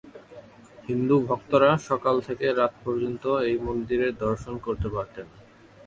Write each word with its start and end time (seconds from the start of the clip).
হিন্দু 0.87 1.15
ভক্তরা 1.27 1.71
সকাল 1.89 2.15
থেকে 2.27 2.45
রাত 2.51 2.73
পর্যন্ত 2.83 3.23
এই 3.47 3.55
মন্দিরে 3.67 4.07
দর্শন 4.23 4.53
করতে 4.65 4.87
পারেন। 4.95 5.27